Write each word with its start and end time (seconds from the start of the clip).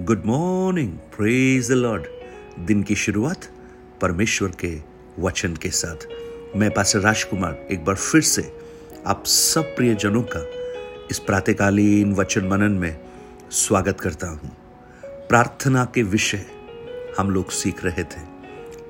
Good 0.00 0.22
morning 0.26 0.92
praise 1.16 1.68
the 1.68 1.72
Lord 1.72 2.02
दिन 2.66 2.82
की 2.82 2.94
शुरुआत 2.94 3.48
परमेश्वर 4.00 4.48
के 4.48 4.82
वचन 5.18 5.56
के 5.56 5.68
साथ। 5.68 6.06
मैं 6.56 6.70
पास्टर 6.70 6.98
राजकुमार 6.98 7.66
एक 7.72 7.84
बार 7.84 7.94
फिर 7.94 8.20
से 8.20 8.42
आप 9.06 9.24
सब 9.26 9.62
प्रियजनों 9.62 10.22
का 10.22 10.44
इस 11.10 11.18
प्रातकालीन 11.18 12.14
वचन 12.14 12.46
मनन 12.46 12.72
में 12.72 13.00
स्वागत 13.50 14.00
करता 14.00 14.26
हूँ। 14.26 14.50
प्रार्थना 15.04 15.84
के 15.84 16.02
विषय 16.02 16.44
हम 17.18 17.30
लोग 17.30 17.50
सीख 17.50 17.84
रहे 17.84 18.04
थे। 18.04 18.20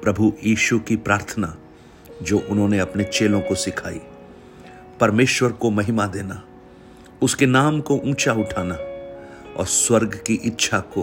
प्रभु 0.03 0.33
यीशु 0.45 0.79
की 0.79 0.97
प्रार्थना 0.97 1.57
जो 2.23 2.39
उन्होंने 2.39 2.79
अपने 2.79 3.05
चेलों 3.05 3.41
को 3.41 3.55
सिखाई। 3.55 4.01
परमेश्वर 5.01 5.53
को 5.53 5.71
महिमा 5.71 6.07
देना, 6.07 6.43
उसके 7.23 7.47
नाम 7.47 7.81
को 7.81 7.97
ऊँचा 7.97 8.33
उठाना 8.33 8.79
और 9.59 9.67
स्वर्ग 9.67 10.23
की 10.27 10.35
इच्छा 10.35 10.79
को 10.79 11.03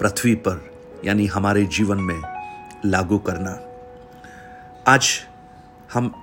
पृथ्वी 0.00 0.34
पर, 0.34 0.70
यानी 1.04 1.26
हमारे 1.26 1.64
जीवन 1.64 1.96
में, 1.96 2.22
लागू 2.84 3.18
करना। 3.18 3.60
आज 4.92 5.08
हम 5.92 6.14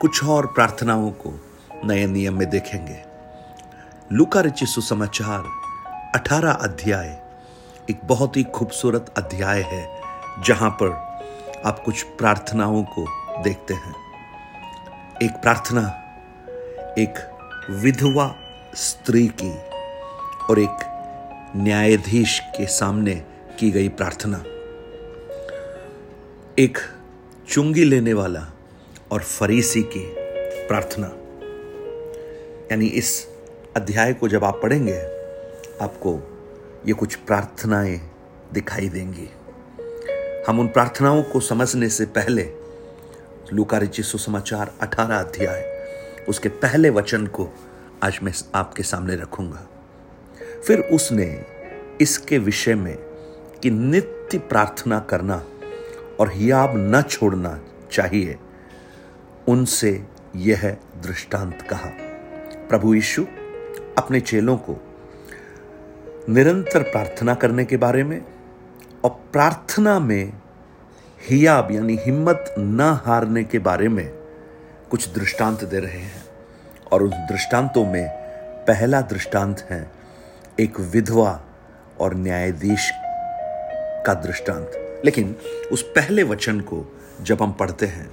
कुछ 0.00 0.24
और 0.24 0.46
प्रार्थनाओं 0.46 1.10
को 1.10 1.40
नए 1.84 2.06
नियम 2.06 2.38
में 2.38 2.50
देखेंगे। 2.50 3.04
लुका 4.12 4.40
रिचि 4.40 4.66
सुसमाचार, 4.66 5.44
अठारह 6.14 6.52
अध्याय, 6.52 7.22
एक 7.90 8.00
बहुत 8.04 8.36
ही 8.36 8.44
खूबसूरत 8.44 9.14
अध्याय 9.16 9.62
है, 9.62 10.00
जहाँ 10.46 10.70
पर 10.70 10.90
आप 11.66 11.82
कुछ 11.84 12.02
प्रार्थनाओं 12.02 12.82
को 12.82 13.06
देखते 13.42 13.74
हैं। 13.74 13.94
एक 15.22 15.30
प्रार्थना, 15.30 15.88
एक 16.98 17.14
विधवा 17.70 18.34
स्त्री 18.74 19.28
की, 19.28 19.68
और 20.50 20.58
एक 20.58 20.87
न्यायाधीश 21.58 22.40
के 22.40 22.66
सामने 22.66 23.14
की 23.58 23.70
गई 23.70 23.88
प्रार्थना। 23.88 24.44
एक 26.58 26.78
चुंगी 27.48 27.84
लेने 27.84 28.12
वाला 28.12 28.52
और 29.12 29.20
फरीसी 29.20 29.82
की 29.82 30.14
प्रार्थना। 30.68 31.06
यानी 32.72 32.86
इस 32.86 33.28
अध्याय 33.76 34.12
को 34.12 34.28
जब 34.28 34.44
आप 34.44 34.60
पढ़ेंगे, 34.62 34.98
आपको 35.80 36.38
ये 36.86 36.92
कुछ 36.92 37.14
प्रार्थनाएँ 37.14 38.10
दिखाई 38.52 38.88
देंगी। 38.88 39.30
हम 40.48 40.60
उन 40.60 40.68
प्रार्थनाओं 40.68 41.22
को 41.22 41.40
समझने 41.40 41.88
से 41.88 42.06
पहले 42.06 42.50
लुकारिची 43.52 44.02
सुसमाचार 44.02 44.74
अठारह 44.80 45.16
अध्याय, 45.16 45.88
उसके 46.28 46.48
पहले 46.48 46.90
वचन 46.90 47.26
को 47.26 47.48
आज 48.02 48.18
मैं 48.22 48.32
आपके 48.54 48.82
सामने 48.82 49.16
रखूँगा। 49.16 49.68
फिर 50.66 50.80
उसने 50.80 51.57
इसके 52.00 52.38
विषय 52.38 52.74
में 52.74 52.96
कि 53.62 53.70
नित्य 53.70 54.38
प्रार्थना 54.38 54.98
करना 55.00 55.44
और 56.20 56.30
हियाब 56.32 56.72
न 56.76 57.02
छोड़ना 57.02 57.60
चाहिए, 57.92 58.38
उनसे 59.48 60.06
यह 60.36 60.76
दृष्टांत 61.02 61.62
कहा। 61.62 61.90
प्रभु 62.68 62.94
यीशु, 62.94 63.24
अपने 63.98 64.20
चेलों 64.20 64.56
को 64.56 64.76
निरंतर 66.28 66.82
प्रार्थना 66.82 67.34
करने 67.34 67.64
के 67.64 67.76
बारे 67.76 68.04
में 68.04 68.24
और 69.04 69.10
प्रार्थना 69.32 69.98
में 70.00 70.32
हियाब 71.28 71.70
यानी 71.72 71.96
हिम्मत 71.96 72.54
न 72.58 73.00
हारने 73.06 73.44
के 73.44 73.58
बारे 73.58 73.88
में 73.88 74.08
कुछ 74.90 75.14
दृष्टांत 75.14 75.64
दे 75.64 75.78
रहे 75.78 75.98
हैं 75.98 76.24
और 76.92 77.02
उन 77.02 77.10
दृष्टांतों 77.10 77.86
में 77.86 78.08
पहला 78.68 79.00
दृष्टांत 79.00 79.60
है 79.60 79.90
एक 80.60 80.80
विधवा 80.80 81.44
और 82.00 82.14
न्यायाधीश 82.14 82.92
का 84.06 84.14
दृष्टांत। 84.14 84.72
लेकिन 85.04 85.36
उस 85.72 85.82
पहले 85.82 86.22
वचन 86.22 86.60
को 86.60 86.98
जब 87.22 87.42
हम 87.42 87.52
पढ़ते 87.52 87.86
हैं, 87.86 88.08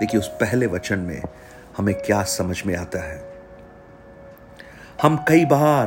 देखिए 0.00 0.20
उस 0.20 0.28
पहले 0.28 0.66
वचन 0.66 0.98
में 0.98 1.22
हमें 1.76 1.94
क्या 1.94 2.22
समझ 2.22 2.62
में 2.66 2.76
आता 2.76 2.98
है। 2.98 3.32
हम 5.02 5.24
कई 5.28 5.44
बार 5.44 5.86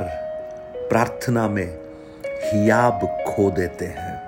प्रार्थना 0.90 1.48
में 1.48 1.80
हियाब 2.28 3.24
खो 3.28 3.52
देते 3.52 3.86
हैं। 3.86 4.22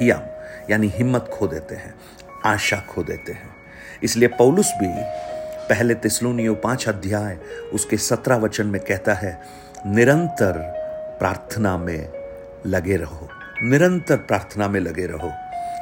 हियाब, 0.00 0.40
यानी 0.70 0.88
हिम्मत 0.88 1.30
खो 1.32 1.46
देते 1.46 1.74
हैं, 1.74 1.94
आशा 2.44 2.76
खो 2.76 3.02
देते 3.02 3.32
हैं। 3.32 3.56
इसलिए 4.02 4.28
पौलुस 4.28 4.72
भी 4.82 4.88
पहले 5.68 5.94
तिस्लोनियो 5.94 6.54
पाँच 6.54 6.88
अध्याय, 6.88 7.38
उसके 7.72 7.96
सत्रह 7.96 8.36
वचन 8.36 8.66
में 8.66 8.80
कहता 8.80 9.14
है, 9.14 9.40
निरंतर 9.86 10.85
प्रार्थना 11.18 11.78
में 11.78 12.12
लगे 12.66 12.96
रहो। 12.96 13.28
निरंतर 13.62 14.16
प्रार्थना 14.16 14.68
में 14.68 14.80
लगे 14.80 15.06
रहो। 15.06 15.32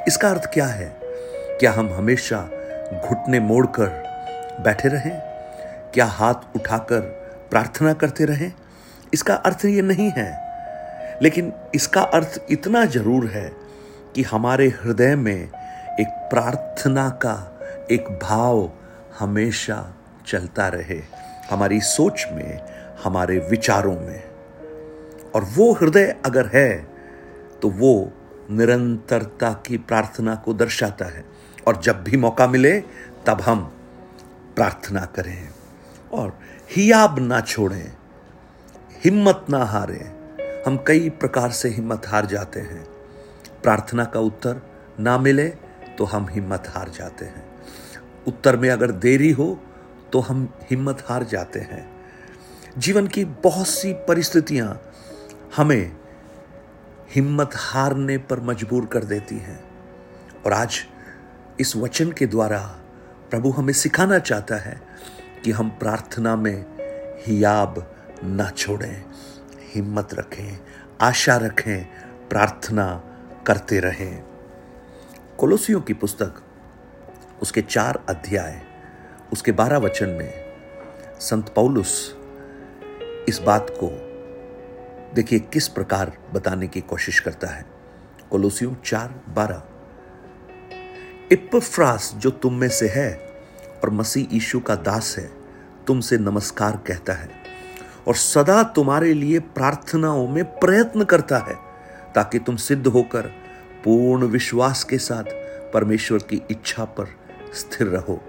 इसका 0.07 0.29
अर्थ 0.29 0.45
क्या 0.53 0.65
है? 0.65 0.99
क्या 1.59 1.71
हम 1.71 1.93
हमेशा 1.93 2.41
घुटने 3.07 3.39
मोड़कर 3.39 3.87
बैठे 4.59 4.89
रहें? 4.89 5.19
क्या 5.93 6.05
हाथ 6.05 6.33
उठाकर 6.55 7.01
प्रार्थना 7.49 7.93
करते 7.93 8.25
रहें? 8.25 8.53
इसका 9.13 9.33
अर्थ 9.33 9.65
ये 9.65 9.81
नहीं 9.81 10.11
है। 10.17 10.45
लेकिन 11.21 11.53
इसका 11.75 12.01
अर्थ 12.01 12.41
इतना 12.49 12.85
ज़रूर 12.85 13.27
है 13.27 13.51
कि 14.15 14.23
हमारे 14.23 14.67
हृदय 14.67 15.15
में 15.15 15.49
एक 15.99 16.07
प्रार्थना 16.07 17.09
का 17.09 17.59
एक 17.91 18.19
भाव 18.23 18.71
हमेशा 19.19 19.93
चलता 20.27 20.67
रहे। 20.67 21.01
हमारी 21.51 21.81
सोच 21.81 22.27
में, 22.31 22.59
हमारे 23.03 23.37
विचारों 23.39 23.99
में। 23.99 24.34
और 25.35 25.43
वो 25.55 25.71
हृदय 25.73 26.15
अगर 26.25 26.49
है 26.53 26.69
तो 27.61 27.69
वो 27.69 28.11
निरंतरता 28.51 29.51
की 29.65 29.77
प्रार्थना 29.77 30.35
को 30.35 30.53
दर्शाता 30.53 31.05
है। 31.05 31.23
और 31.67 31.81
जब 31.81 32.03
भी 32.03 32.17
मौका 32.17 32.47
मिले, 32.47 32.79
तब 33.25 33.41
हम 33.41 33.63
प्रार्थना 34.55 35.05
करें 35.05 35.49
और 36.13 36.37
हियाब 36.71 37.19
ना 37.19 37.39
छोड़ें, 37.41 37.91
हिम्मत 39.03 39.45
ना 39.49 39.63
हारें। 39.65 40.63
हम 40.65 40.77
कई 40.87 41.09
प्रकार 41.09 41.51
से 41.51 41.69
हिम्मत 41.69 42.07
हार 42.07 42.25
जाते 42.25 42.59
हैं। 42.59 42.83
प्रार्थना 43.63 44.05
का 44.05 44.19
उत्तर 44.19 44.61
ना 44.99 45.17
मिले 45.17 45.47
तो 45.97 46.05
हम 46.05 46.27
हिम्मत 46.29 46.63
हार 46.67 46.89
जाते 46.89 47.25
हैं। 47.25 47.45
उत्तर 48.27 48.57
में 48.57 48.69
अगर 48.69 48.91
देरी 48.91 49.31
हो 49.31 49.47
तो 50.13 50.19
हम 50.19 50.47
हिम्मत 50.69 51.03
हार 51.07 51.23
जाते 51.23 51.59
हैं। 51.61 51.85
जीवन 52.77 53.07
की 53.07 53.25
बहुत 53.25 53.67
सी 53.67 53.93
परिस्थितियाँ 54.07 54.73
हमें 55.55 55.97
हिम्मत 57.15 57.49
हारने 57.55 58.17
पर 58.17 58.39
मजबूर 58.39 58.85
कर 58.85 59.03
देती 59.03 59.37
हैं। 59.37 59.63
और 60.45 60.53
आज 60.53 60.85
इस 61.59 61.75
वचन 61.75 62.11
के 62.11 62.25
द्वारा 62.25 62.59
प्रभु 63.29 63.49
हमें 63.49 63.73
सिखाना 63.73 64.19
चाहता 64.19 64.55
है 64.55 64.81
कि 65.43 65.51
हम 65.51 65.69
प्रार्थना 65.69 66.35
में 66.35 66.65
हियाब 67.27 67.95
ना 68.23 68.49
छोड़ें, 68.49 69.03
हिम्मत 69.73 70.13
रखें, 70.13 70.59
आशा 71.01 71.37
रखें, 71.37 71.85
प्रार्थना 72.29 73.03
करते 73.47 73.79
रहें। 73.79 74.23
कोलोसियों 75.37 75.81
की 75.81 75.93
पुस्तक, 75.93 76.33
उसके 77.41 77.61
चार 77.61 78.05
अध्याय, 78.09 78.61
उसके 79.33 79.51
बारह 79.51 79.77
वचन 79.77 80.09
में 80.09 80.33
संत 81.19 81.49
पौलुस 81.49 82.15
इस 83.29 83.39
बात 83.39 83.67
को 83.69 84.04
देखिए 85.15 85.39
किस 85.39 85.67
प्रकार 85.67 86.11
बताने 86.33 86.67
की 86.67 86.81
कोशिश 86.81 87.19
करता 87.19 87.47
है। 87.47 87.65
कोलोसियो 88.31 88.75
चार, 88.85 89.23
बारह। 89.29 89.61
इपफ्रास 91.31 92.13
जो 92.15 92.29
तुम 92.29 92.53
में 92.53 92.69
से 92.69 92.87
है 92.87 93.13
और 93.83 93.89
मसीह 93.89 94.35
ईशु 94.37 94.59
का 94.59 94.75
दास 94.75 95.15
है, 95.17 95.31
तुमसे 95.87 96.17
नमस्कार 96.17 96.79
कहता 96.87 97.13
है 97.13 97.29
और 98.07 98.15
सदा 98.15 98.63
तुम्हारे 98.63 99.13
लिए 99.13 99.39
प्रार्थनाओं 99.39 100.27
में 100.27 100.43
प्रयत्न 100.43 101.03
करता 101.03 101.37
है 101.37 101.55
ताकि 102.15 102.39
तुम 102.39 102.55
सिद्ध 102.55 102.87
होकर 102.87 103.21
पूर्ण 103.83 104.25
विश्वास 104.25 104.83
के 104.83 104.97
साथ 104.97 105.23
परमेश्वर 105.73 106.19
की 106.19 106.41
इच्छा 106.51 106.85
पर 106.85 107.07
स्थिर 107.53 107.87
रहो। 107.87 108.21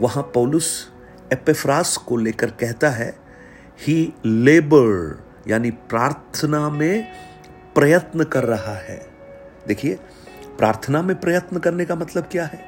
वहाँ 0.00 0.30
पौलुस 0.34 0.92
एपेफ्रास 1.32 1.96
को 1.96 2.16
लेकर 2.16 2.50
कहता 2.50 2.90
है 2.90 3.10
ही 3.78 4.12
लेबर 4.26 5.29
यानी 5.48 5.70
प्रार्थना 5.70 6.70
में 6.70 7.12
प्रयत्न 7.74 8.24
कर 8.24 8.44
रहा 8.44 8.74
है। 8.74 9.06
देखिए, 9.68 9.94
प्रार्थना 10.58 11.02
में 11.02 11.20
प्रयत्न 11.20 11.58
करने 11.58 11.84
का 11.84 11.94
मतलब 11.94 12.28
क्या 12.32 12.44
है? 12.44 12.64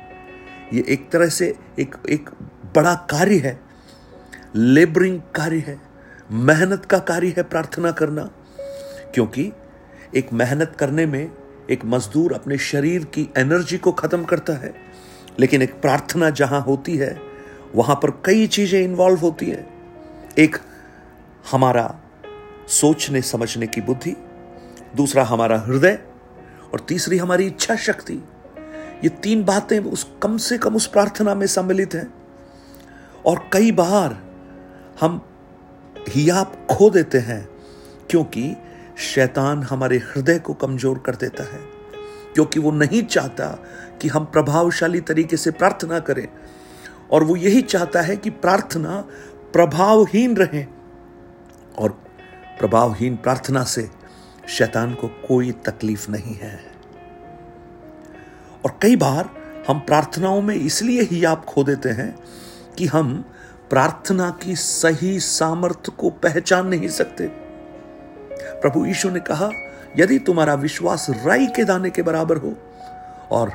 ये 0.72 0.84
एक 0.88 1.10
तरह 1.10 1.26
से 1.26 1.56
एक 1.78 1.96
एक 2.10 2.30
बड़ा 2.76 2.94
कार्य 2.94 3.36
है। 3.36 3.60
लेबरिंग 4.54 5.20
कार्य 5.20 5.58
है। 5.58 5.80
मेहनत 6.30 6.84
का 6.84 6.98
कार्य 6.98 7.34
है 7.36 7.42
प्रार्थना 7.42 7.90
करना। 7.90 8.30
क्योंकि 9.14 9.52
एक 10.16 10.32
मेहनत 10.32 10.76
करने 10.78 11.06
में 11.06 11.32
एक 11.70 11.84
मजदूर 11.84 12.32
अपने 12.32 12.58
शरीर 12.58 13.04
की 13.04 13.28
एनर्जी 13.38 13.78
को 13.78 13.92
खत्म 13.92 14.24
करता 14.24 14.52
है। 14.52 14.74
लेकिन 15.40 15.62
एक 15.62 15.80
प्रार्थना 15.80 16.30
जहाँ 16.30 16.60
होती 16.60 16.96
है, 16.96 17.20
वहाँ 17.74 17.96
पर 17.96 18.10
कई 18.10 18.46
चीज़ें 18.46 18.82
इन्वॉल्व 18.82 19.18
होती 19.18 19.46
है। 19.46 19.66
एक 20.38 20.56
हमारा 21.50 22.01
सोचने, 22.70 23.22
समझने 23.22 23.66
की 23.66 23.80
बुद्धि, 23.80 24.14
दूसरा 24.96 25.24
हमारा 25.24 25.58
हृदय 25.58 25.98
और 26.72 26.80
तीसरी 26.80 27.18
हमारी 27.18 27.46
इच्छा 27.46 27.76
शक्ति। 27.76 28.14
ये 29.04 29.08
तीन 29.22 29.44
बातें 29.44 29.78
उस 29.80 30.06
कम 30.22 30.36
से 30.38 30.58
कम 30.58 30.76
उस 30.76 30.86
प्रार्थना 30.86 31.34
में 31.34 31.46
सम्मिलित 31.46 31.94
हैं। 31.94 32.12
और 33.26 33.48
कई 33.52 33.72
बार 33.72 34.18
हम 35.00 35.20
हियाब 36.08 36.56
खो 36.70 36.90
देते 36.90 37.18
हैं 37.18 37.48
क्योंकि 38.10 38.54
शैतान 39.04 39.62
हमारे 39.62 39.98
हृदय 39.98 40.38
को 40.38 40.54
कमज़ोर 40.54 40.98
कर 40.98 41.14
देता 41.14 41.44
है, 41.44 41.60
क्योंकि 42.34 42.60
वो 42.60 42.70
नहीं 42.70 43.02
चाहता 43.02 43.46
कि 44.00 44.08
हम 44.08 44.24
प्रभावशाली 44.24 45.00
तरीके 45.00 45.36
से 45.36 45.50
प्रार्थना 45.50 45.98
करें। 46.00 46.26
और 47.10 47.24
वो 47.24 47.36
यही 47.36 47.62
चाहता 47.62 48.00
है 48.00 48.16
कि 48.16 48.30
प्रार्थना 48.30 49.00
प्रभावहीन 49.52 50.36
रहे 50.36 50.64
और 51.78 51.98
प्रभावहीन 52.62 53.16
प्रार्थना 53.16 53.64
से 53.64 53.90
शैतान 54.48 54.94
को 54.94 55.08
कोई 55.08 55.52
तकलीफ़ 55.52 56.10
नहीं 56.10 56.34
है। 56.34 56.60
और 58.64 58.78
कई 58.82 58.96
बार 58.96 59.30
हम 59.68 59.78
प्रार्थनाओं 59.78 60.42
में 60.42 60.54
इसलिए 60.54 61.02
ही 61.02 61.24
आप 61.24 61.44
खो 61.44 61.64
देते 61.64 61.88
हैं 61.88 62.18
कि 62.78 62.86
हम 62.86 63.24
प्रार्थना 63.70 64.30
की 64.42 64.56
सही 64.56 65.20
सामर्थ्य 65.20 65.92
को 65.92 66.10
पहचान 66.10 66.66
नहीं 66.66 66.88
सकते। 66.88 67.26
प्रभु 68.62 68.84
यीशु 68.86 69.10
ने 69.10 69.20
कहा, 69.20 69.50
यदि 69.96 70.18
तुम्हारा 70.18 70.54
विश्वास 70.54 71.06
राई 71.10 71.46
के 71.46 71.64
दाने 71.64 71.90
के 71.90 72.02
बराबर 72.02 72.36
हो 72.36 72.54
और 73.30 73.52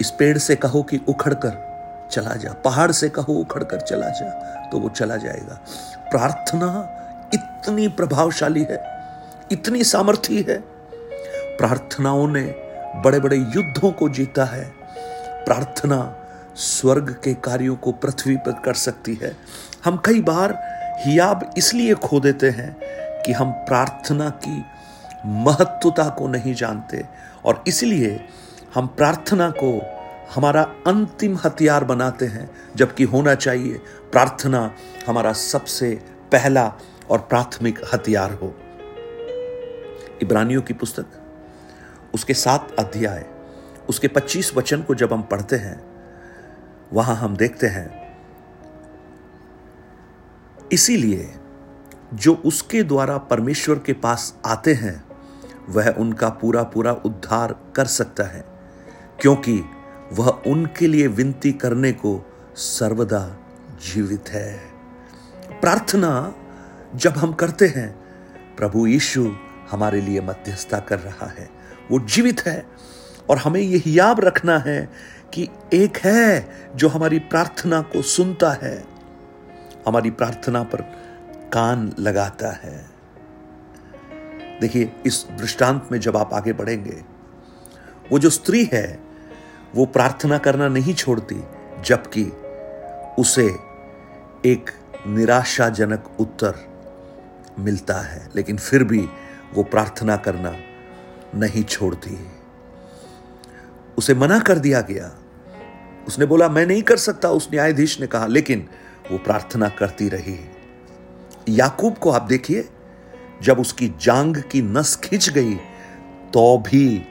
इस 0.00 0.10
पेड़ 0.10 0.38
से 0.38 0.56
कहो 0.56 0.82
कि 0.82 1.00
उखड़कर 1.08 2.08
चला 2.12 2.34
जा, 2.34 2.52
पहाड़ 2.52 2.90
से 2.92 3.08
कहो 3.08 3.32
उखड़कर 3.32 3.80
चला 3.80 4.08
जा 4.08 4.30
तो 4.68 4.78
वो 4.78 4.88
चला 4.88 5.16
जाएगा। 5.16 5.60
प्रार्थना 6.10 6.94
इतनी 7.34 7.88
प्रभावशाली 7.88 8.62
है, 8.62 8.82
इतनी 9.52 9.84
सामर्थ्य 9.84 10.44
है। 10.48 10.58
प्रार्थनाओं 11.58 12.26
ने 12.28 12.42
बड़े 13.04 13.20
बड़े 13.20 13.36
युद्धों 13.36 13.90
को 13.92 14.08
जीता 14.08 14.44
है। 14.44 14.64
प्रार्थना 15.44 15.98
स्वर्ग 16.56 17.10
के 17.24 17.34
कार्यों 17.34 17.76
को 17.76 17.92
पृथ्वी 17.92 18.36
पर 18.36 18.60
कर 18.64 18.74
सकती 18.74 19.14
है। 19.14 19.36
हम 19.84 20.02
कई 20.04 20.20
बार 20.20 20.58
हियाब 21.06 21.50
इसलिए 21.56 21.94
खो 21.94 22.20
देते 22.20 22.50
हैं 22.50 22.76
कि 23.22 23.32
हम 23.32 23.50
प्रार्थना 23.68 24.28
की 24.44 24.64
महत्वता 25.26 26.08
को 26.08 26.28
नहीं 26.28 26.54
जानते 26.54 27.04
और 27.44 27.64
इसलिए 27.66 28.18
हम 28.74 28.86
प्रार्थना 28.86 29.50
को 29.50 29.70
हमारा 30.34 30.62
अंतिम 30.86 31.38
हथियार 31.44 31.84
बनाते 31.84 32.26
हैं, 32.26 32.50
जबकि 32.76 33.04
होना 33.04 33.34
चाहिए 33.34 33.80
प्रार्थना 34.12 34.70
हमारा 35.06 35.32
सबसे 35.32 35.90
पहला 36.32 36.72
और 37.10 37.18
प्राथमिक 37.18 37.80
हथियार 37.94 38.32
हो। 38.32 38.54
इब्रानियों 40.22 40.62
की 40.62 40.74
पुस्तक, 40.74 41.06
उसके 42.14 42.34
सात 42.34 42.74
अध्याय, 42.78 43.26
उसके 43.88 44.08
पच्चीस 44.08 44.54
वचन 44.56 44.82
को 44.82 44.94
जब 44.94 45.12
हम 45.12 45.22
पढ़ते 45.22 45.56
हैं, 45.56 45.80
वहाँ 46.92 47.16
हम 47.16 47.36
देखते 47.36 47.66
हैं, 47.66 48.16
इसीलिए 50.72 51.34
जो 52.14 52.34
उसके 52.34 52.82
द्वारा 52.82 53.18
परमेश्वर 53.18 53.78
के 53.78 53.92
पास 53.92 54.34
आते 54.46 54.74
हैं, 54.74 55.04
वह 55.68 55.88
उनका 55.90 56.28
पूरा 56.28 56.62
पूरा 56.62 56.92
उद्धार 56.92 57.54
कर 57.76 57.84
सकता 57.84 58.24
है, 58.24 58.44
क्योंकि 59.20 59.60
वह 60.12 60.28
उनके 60.46 60.86
लिए 60.86 61.06
विनती 61.06 61.52
करने 61.52 61.92
को 61.92 62.20
सर्वदा 62.56 63.36
जीवित 63.82 64.28
है। 64.28 64.58
प्रार्थना 65.60 66.34
जब 66.98 67.12
हम 67.12 67.32
करते 67.32 67.66
हैं, 67.66 67.98
प्रभु 68.56 68.86
यीशु 68.86 69.36
हमारे 69.70 70.00
लिए 70.00 70.20
मध्यस्थता 70.20 70.78
कर 70.78 70.98
रहा 70.98 71.26
है। 71.26 71.50
वो 71.90 72.00
जीवित 72.00 72.46
है 72.46 72.66
और 73.30 73.38
हमें 73.38 73.60
यह 73.60 73.82
याद 73.86 74.20
रखना 74.20 74.58
है 74.58 74.88
कि 75.34 75.48
एक 75.72 75.96
है 75.96 76.48
जो 76.76 76.88
हमारी 76.88 77.18
प्रार्थना 77.18 77.80
को 77.80 78.02
सुनता 78.02 78.50
है, 78.50 78.84
हमारी 79.86 80.10
प्रार्थना 80.10 80.62
पर 80.62 80.82
कान 81.52 81.92
लगाता 81.98 82.50
है। 82.50 82.86
देखिए, 84.60 84.92
इस 85.06 85.26
दृष्टांत 85.38 85.88
में 85.92 86.00
जब 86.00 86.16
आप 86.16 86.34
आगे 86.34 86.52
बढ़ेंगे, 86.52 87.04
वो 88.12 88.18
जो 88.18 88.30
स्त्री 88.30 88.70
है, 88.72 89.00
वो 89.74 89.86
प्रार्थना 89.86 90.38
करना 90.38 90.68
नहीं 90.68 90.94
छोड़ती, 90.94 91.42
जबकि 91.84 92.24
उसे 93.18 93.46
एक 94.46 94.70
निराशाजनक 95.06 96.16
उत्तर 96.20 96.67
मिलता 97.58 97.94
है, 97.94 98.28
लेकिन 98.36 98.56
फिर 98.56 98.84
भी 98.84 99.08
वो 99.54 99.62
प्रार्थना 99.62 100.16
करना 100.16 100.54
नहीं 101.34 101.64
छोड़ती। 101.64 102.16
उसे 103.98 104.14
मना 104.14 104.38
कर 104.38 104.58
दिया 104.58 104.80
गया। 104.80 105.10
उसने 106.08 106.26
बोला, 106.26 106.48
मैं 106.48 106.66
नहीं 106.66 106.82
कर 106.82 106.96
सकता। 106.96 107.28
उस 107.28 107.48
न्यायाधीश 107.52 108.00
ने 108.00 108.06
कहा, 108.06 108.26
लेकिन 108.26 108.68
वो 109.10 109.18
प्रार्थना 109.18 109.68
करती 109.68 110.08
रही 110.08 110.38
याकूब 111.48 111.96
को 111.96 112.10
आप 112.10 112.22
देखिए, 112.22 112.68
जब 113.42 113.60
उसकी 113.60 113.88
जांग 114.00 114.36
की 114.36 114.62
नस 114.62 114.96
खिंच 114.96 115.28
गई 115.30 115.54
तो 116.32 116.58
भी 116.58 117.06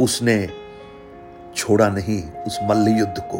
उसने 0.00 0.48
छोड़ा 1.56 1.88
नहीं 1.88 2.22
उस 2.46 2.58
मल्ल 2.62 2.88
युद्ध 2.88 3.18
को। 3.18 3.38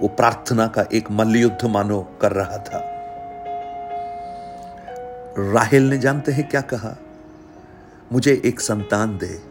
वो 0.00 0.08
प्रार्थना 0.08 0.66
का 0.66 0.84
एक 0.92 1.10
मल्ल 1.10 1.36
युद्ध 1.36 1.64
मानो 1.64 2.00
कर 2.20 2.32
रहा 2.32 2.58
था। 2.58 2.95
राहेल 5.38 5.82
ने 5.82 5.98
जानते 5.98 6.32
हैं 6.32 6.48
क्या 6.48 6.60
कहा? 6.60 6.96
मुझे 8.12 8.42
एक 8.44 8.60
संतान 8.60 9.18
दे, 9.18 9.42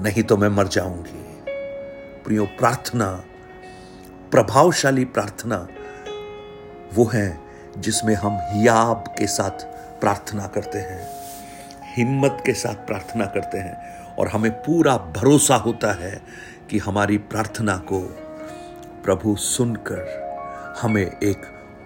नहीं 0.00 0.22
तो 0.22 0.36
मैं 0.36 0.48
मर 0.48 0.68
जाऊँगी। 0.68 1.42
प्रियो, 2.24 2.44
प्रार्थना, 2.44 3.24
प्रभावशाली 4.30 5.04
प्रार्थना, 5.04 5.68
वो 6.94 7.10
है 7.14 7.40
जिसमें 7.78 8.14
हम 8.14 8.38
हियाब 8.42 9.04
के 9.18 9.26
साथ 9.26 9.64
प्रार्थना 10.00 10.46
करते 10.46 10.78
हैं, 10.78 11.08
हिम्मत 11.96 12.42
के 12.46 12.52
साथ 12.52 12.74
प्रार्थना 12.74 13.26
करते 13.26 13.58
हैं, 13.58 14.06
और 14.14 14.28
हमें 14.28 14.52
पूरा 14.52 14.96
भरोसा 14.96 15.56
होता 15.56 15.92
है 15.92 16.22
कि 16.70 16.78
हमारी 16.78 17.18
प्रार्थना 17.18 17.76
को 17.76 18.00
प्रभु 19.04 19.36
सुनकर 19.36 20.24
हमें 20.82 21.06
एक 21.06 21.42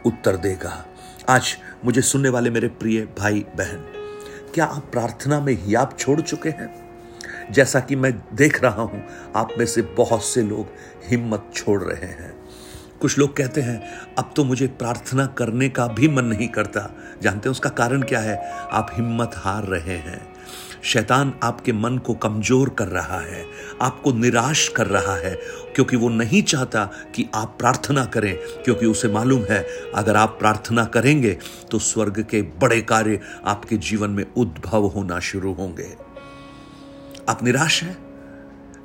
उत्तर 0.06 0.36
देगा। 0.36 0.84
आज 1.28 1.56
मुझे 1.84 2.02
सुनने 2.02 2.28
वाले 2.28 2.50
मेरे 2.50 2.68
प्रिय 2.68 3.08
भाई, 3.18 3.40
बहन, 3.40 3.84
क्या 4.54 4.64
आप 4.64 4.88
प्रार्थना 4.92 5.40
में 5.40 5.52
ही 5.52 5.74
आप 5.74 5.98
छोड़ 5.98 6.20
चुके 6.20 6.48
हैं? 6.48 6.88
जैसा 7.52 7.80
कि 7.80 7.96
मैं 7.96 8.12
देख 8.34 8.62
रहा 8.62 8.82
हूँ, 8.82 9.04
आप 9.36 9.48
में 9.58 9.66
से 9.66 9.82
बहुत 9.82 10.24
से 10.24 10.42
लोग 10.42 10.66
हिम्मत 11.06 11.50
छोड़ 11.54 11.82
रहे 11.82 12.08
हैं। 12.08 12.34
कुछ 13.00 13.18
लोग 13.18 13.36
कहते 13.36 13.60
हैं, 13.60 13.90
अब 14.18 14.32
तो 14.36 14.44
मुझे 14.44 14.66
प्रार्थना 14.66 15.26
करने 15.26 15.68
का 15.68 15.86
भी 15.86 16.08
मन 16.08 16.24
नहीं 16.24 16.48
करता। 16.48 16.90
जानते 17.22 17.48
हैं 17.48 17.50
उसका 17.50 17.70
कारण 17.70 18.02
क्या 18.02 18.20
है? 18.20 18.52
आप 18.72 18.90
हिम्मत 18.94 19.30
हार 19.34 19.64
रहे 19.64 19.96
हैं। 19.96 20.37
शैतान 20.84 21.32
आपके 21.42 21.72
मन 21.72 21.98
को 21.98 22.14
कमज़ोर 22.14 22.68
कर 22.68 22.88
रहा 22.88 23.20
है, 23.20 23.44
आपको 23.82 24.12
निराश 24.12 24.66
कर 24.68 24.86
रहा 24.86 25.14
है, 25.16 25.34
क्योंकि 25.74 25.96
वो 25.96 26.08
नहीं 26.08 26.42
चाहता 26.42 26.84
कि 27.14 27.28
आप 27.34 27.56
प्रार्थना 27.58 28.04
करें, 28.06 28.34
क्योंकि 28.64 28.86
उसे 28.86 29.08
मालूम 29.08 29.44
है, 29.50 29.64
अगर 29.94 30.16
आप 30.16 30.36
प्रार्थना 30.38 30.84
करेंगे 30.86 31.36
तो 31.70 31.78
स्वर्ग 31.78 32.24
के 32.30 32.42
बड़े 32.58 32.80
कार्य 32.82 33.20
आपके 33.46 33.76
जीवन 33.78 34.10
में 34.10 34.24
उद्भव 34.36 34.86
होना 34.86 35.18
शुरू 35.20 35.52
होंगे। 35.52 35.94
आप 37.28 37.42
निराश 37.44 37.82
हैं? 37.82 37.96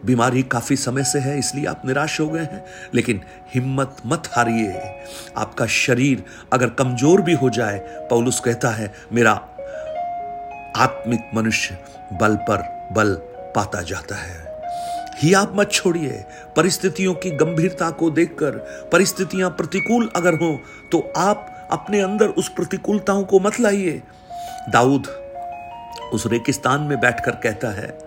बीमारी 0.06 0.42
काफ़ी 0.44 0.76
समय 0.76 1.04
से 1.04 1.20
है, 1.20 1.38
इसलिए 1.40 1.66
आप 1.66 1.82
निराश 1.86 2.20
हो 2.20 2.28
गए 2.28 2.40
हैं, 2.42 2.64
लेकिन 2.96 3.22
हिम्मत 3.54 3.98
मत 4.06 4.24
हारिए। 4.32 4.82
आपका 5.38 5.66
शरीर 5.68 6.24
अगर 6.54 6.70
कमज़ोर 6.70 7.22
भी 7.22 7.34
हो 7.34 7.50
जाए, 7.50 7.78
पौलुस 8.10 8.40
कहता 8.40 8.70
है, 8.70 8.94
मेरा 9.14 9.34
आत्मिक 10.76 11.30
मनुष्य 11.36 11.78
बल 12.14 12.36
पर 12.36 12.62
बल 12.92 13.14
पाता 13.56 13.82
जाता 13.82 14.16
है। 14.16 14.42
ही 15.18 15.34
आप 15.34 15.52
मत 15.56 15.72
छोड़िए, 15.72 16.24
परिस्थितियों 16.56 17.14
की 17.14 17.32
गंभीरता 17.32 17.90
को 17.90 18.10
देखकर, 18.10 18.52
परिस्थितियाँ 18.92 19.50
प्रतिकूल 19.50 20.10
अगर 20.16 20.34
हो 20.34 20.58
तो 20.92 21.14
आप 21.18 21.68
अपने 21.72 22.02
अंदर 22.02 22.28
उस 22.28 22.50
प्रतिकूलताओं 22.50 23.24
को 23.24 23.40
मत 23.40 23.60
लाइए। 23.60 24.02
दाऊद 24.70 25.08
उस 26.14 26.26
रेगिस्तान 26.28 26.82
में 26.82 27.00
बैठकर 27.00 27.36
कहता 27.36 27.68
है, 27.68 27.98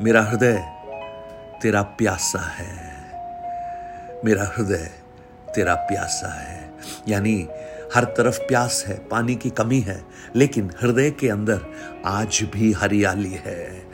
मेरा 0.00 0.22
हृदय 0.22 0.64
तेरा 1.62 1.82
प्यासा 1.82 2.40
है। 2.50 2.94
मेरा 4.24 4.44
हृदय 4.56 4.90
तेरा 5.54 5.74
प्यासा 5.74 6.28
है। 6.40 6.70
यानी 7.08 7.48
हर 7.94 8.04
तरफ़ 8.04 8.38
प्यास 8.38 8.84
है, 8.86 9.08
पानी 9.10 9.34
की 9.34 9.50
कमी 9.50 9.80
है, 9.80 10.04
लेकिन 10.36 10.70
हृदय 10.82 11.10
के 11.10 11.28
अंदर 11.28 11.60
आज 12.04 12.44
भी 12.52 12.72
हरियाली 12.72 13.32
है। 13.32 13.88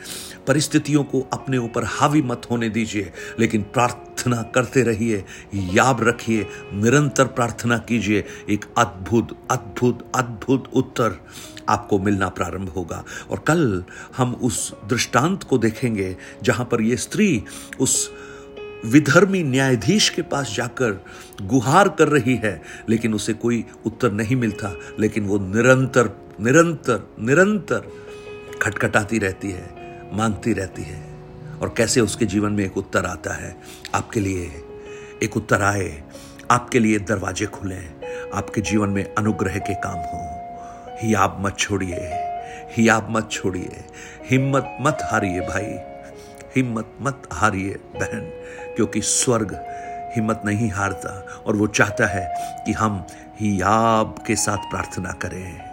परिस्थितियों 0.46 1.04
को 1.04 1.28
अपने 1.32 1.58
ऊपर 1.58 1.84
हावी 1.84 2.22
मत 2.22 2.42
होने 2.50 2.68
दीजिए, 2.68 3.12
लेकिन 3.38 3.62
प्रार्थना 3.62 4.42
करते 4.42 4.82
रहिए, 4.82 5.24
याद 5.54 6.00
रखिए, 6.00 6.46
निरंतर 6.72 7.24
प्रार्थना 7.24 7.78
कीजिए। 7.78 8.24
एक 8.50 8.64
अद्भुत 8.78 9.38
अद्भुत 9.50 10.12
अद्भुत 10.14 10.64
उत्तर 10.74 11.20
आपको 11.68 11.98
मिलना 11.98 12.28
प्रारंभ 12.28 12.68
होगा। 12.68 13.04
और 13.30 13.38
कल 13.38 13.84
हम 14.16 14.34
उस 14.34 14.74
दृष्टांत 14.88 15.42
को 15.42 15.58
देखेंगे, 15.58 16.16
जहाँ 16.42 16.66
पर 16.66 16.80
यह 16.80 16.96
स्त्री 16.96 17.44
उस 17.80 18.12
विधर्मी 18.84 19.42
न्यायाधीश 19.42 20.08
के 20.08 20.22
पास 20.22 20.54
जाकर 20.56 21.04
गुहार 21.42 21.88
कर 21.88 22.08
रही 22.08 22.36
है, 22.36 22.62
लेकिन 22.88 23.14
उसे 23.14 23.32
कोई 23.32 23.64
उत्तर 23.86 24.12
नहीं 24.12 24.36
मिलता। 24.36 24.76
लेकिन 24.98 25.24
वो 25.24 25.38
निरंतर 25.38 26.34
निरंतर 26.40 27.14
निरंतर 27.20 27.92
खटखटाती 28.62 29.18
रहती 29.18 29.50
है, 29.50 29.70
मांगती 30.12 30.52
रहती 30.52 30.82
है। 30.82 31.14
और 31.62 31.74
कैसे 31.76 32.00
उसके 32.00 32.26
जीवन 32.26 32.52
में 32.52 32.64
एक 32.64 32.78
उत्तर 32.78 33.04
आता 33.04 33.34
है? 33.34 33.56
आपके 33.94 34.20
लिए 34.20 34.52
एक 35.22 35.36
उत्तर 35.36 35.62
आए, 35.62 36.02
आपके 36.50 36.78
लिए 36.78 36.98
दरवाजे 36.98 37.46
खुले, 37.46 37.78
आपके 38.34 38.60
जीवन 38.60 38.88
में 38.88 39.14
अनुग्रह 39.14 39.58
के 39.58 39.74
काम 39.74 39.98
हो। 39.98 40.40
ही 41.02 41.14
आप 41.14 41.36
मत 41.40 41.58
छोड़िए, 41.58 41.98
ही 42.76 42.88
आप 42.88 43.08
मत 43.10 43.28
छोड़िए, 43.32 43.84
हिम्मत 44.30 44.76
मत 44.80 44.98
हारिए 45.02 45.40
भाई। 45.40 45.89
हिम्मत 46.56 46.92
मत 47.00 47.28
हारिए, 47.32 47.74
बहन, 47.96 48.30
क्योंकि 48.76 49.00
स्वर्ग 49.00 49.58
हिम्मत 50.16 50.42
नहीं 50.44 50.70
हारता 50.70 51.42
और 51.46 51.56
वो 51.56 51.66
चाहता 51.66 52.06
है 52.06 52.28
कि 52.66 52.72
हम 52.72 53.04
ही 53.40 53.60
आप 53.60 54.24
के 54.26 54.36
साथ 54.36 54.70
प्रार्थना 54.70 55.12
करें। 55.12 55.70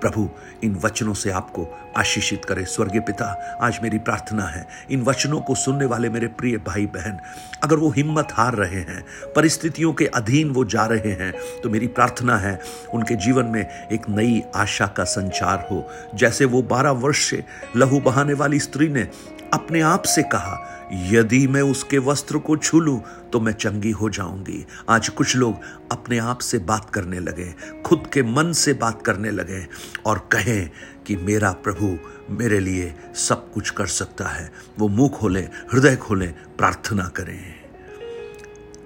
प्रभु, 0.00 0.28
इन 0.64 0.74
वचनों 0.74 1.12
से 1.14 1.30
आपको 1.30 1.66
आशीषित 1.96 2.44
करे। 2.44 2.64
स्वर्गीय 2.64 3.00
पिता, 3.00 3.26
आज 3.62 3.78
मेरी 3.82 3.98
प्रार्थना 3.98 4.44
है, 4.44 4.66
इन 4.90 5.02
वचनों 5.02 5.40
को 5.40 5.54
सुनने 5.54 5.84
वाले 5.84 6.08
मेरे 6.08 6.26
प्रिय 6.28 6.56
भाई 6.56 6.86
बहन, 6.86 7.18
अगर 7.62 7.76
वो 7.76 7.90
हिम्मत 7.90 8.28
हार 8.32 8.54
रहे 8.54 8.80
हैं, 8.80 9.04
परिस्थितियों 9.36 9.92
के 9.92 10.06
अधीन 10.06 10.50
वो 10.50 10.64
जा 10.64 10.86
रहे 10.86 11.12
हैं 11.12 11.32
तो 11.62 11.70
मेरी 11.70 11.86
प्रार्थना 11.86 12.38
है, 12.38 12.58
उनके 12.94 13.14
जीवन 13.16 13.44
में 13.44 13.88
एक 13.92 14.08
नई 14.08 14.42
आशा 14.54 14.86
का 14.86 15.04
संचार 15.04 15.66
हो। 15.70 15.86
जैसे 16.14 16.44
वो 16.44 16.62
बारह 16.62 16.90
वर्ष 16.90 17.24
से 17.30 17.44
लहू 17.76 18.00
बहाने 18.00 18.34
वाली 18.34 18.60
स्त्री 18.60 18.88
ने 18.88 19.08
अपने 19.52 19.80
आप 19.80 20.02
से 20.02 20.22
कहा, 20.22 20.88
यदि 20.92 21.46
मैं 21.46 21.62
उसके 21.62 21.98
वस्त्र 21.98 22.38
को 22.38 22.56
छू 22.56 22.80
लूँ 22.80 23.02
तो 23.32 23.40
मैं 23.40 23.52
चंगी 23.52 23.90
हो 23.90 24.10
जाऊँगी। 24.10 24.66
आज 24.88 25.08
कुछ 25.08 25.36
लोग 25.36 25.54
अपने 25.92 26.18
आप 26.18 26.38
से 26.38 26.58
बात 26.58 26.90
करने 26.90 27.20
लगे, 27.20 27.54
खुद 27.86 28.10
के 28.12 28.22
मन 28.22 28.52
से 28.52 28.72
बात 28.72 29.02
करने 29.02 29.30
लगे 29.30 29.66
और 30.06 30.18
कहें 30.32 30.70
कि, 31.06 31.16
मेरा 31.16 31.52
प्रभु 31.52 31.98
मेरे 32.30 32.60
लिए 32.60 32.94
सब 33.14 33.52
कुछ 33.52 33.70
कर 33.70 33.86
सकता 33.86 34.24
है। 34.24 34.52
वो 34.78 34.88
मुँह 34.88 35.08
खोले, 35.08 35.40
हृदय 35.40 35.96
खोले, 35.96 36.26
प्रार्थना 36.26 37.08
करें। 37.08 37.62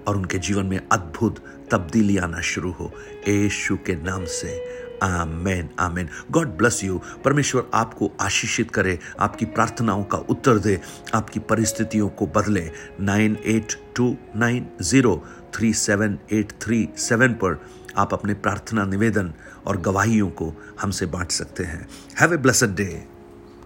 और 0.07 0.17
उनके 0.17 0.37
जीवन 0.37 0.65
में 0.65 0.79
अद्भुत 0.91 1.43
तब्दीली 1.71 2.17
आना 2.17 2.41
शुरू 2.41 2.71
हो। 2.71 2.91
यीशु 3.27 3.75
के 3.75 3.95
नाम 3.95 4.25
से 4.25 4.77
amen 5.03 5.69
amen. 5.79 6.09
God 6.31 6.57
bless 6.57 6.83
you 6.83 7.01
परमेश्वर 7.25 7.69
आपको 7.73 8.11
आशीषित 8.21 8.71
करे, 8.71 8.97
आपकी 9.19 9.45
प्रार्थनाओं 9.47 10.03
का 10.03 10.17
उत्तर 10.29 10.57
दे, 10.57 10.79
आपकी 11.15 11.39
परिस्थितियों 11.39 12.09
को 12.09 12.27
बदले। 12.27 12.69
Nine 13.01 13.37
eight 13.45 13.73
two 13.95 14.15
nine 14.35 14.67
zero 14.81 15.23
three 15.55 15.73
seven 15.73 16.17
eight 16.31 16.51
three 16.61 16.87
seven 16.97 17.33
पर 17.33 17.59
आप 17.97 18.13
अपने 18.13 18.33
प्रार्थना 18.33 18.85
निवेदन 18.85 19.33
और 19.67 19.77
गवाहियों 19.81 20.29
को 20.29 20.53
हमसे 20.81 21.05
बांट 21.05 21.31
सकते 21.31 21.63
हैं। 21.63 21.87
Have 22.19 22.33
a 22.33 22.37
blessed 22.37 22.75
day 22.75 23.05